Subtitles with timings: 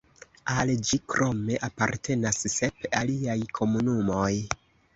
[0.61, 4.35] Al ĝi krome apartenas sep aliaj komunumoj.